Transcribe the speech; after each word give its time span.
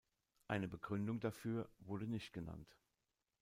Eine 0.47 0.67
Begründung 0.67 1.19
dafür 1.19 1.69
wurde 1.77 2.07
nicht 2.07 2.33
genannt. 2.33 2.75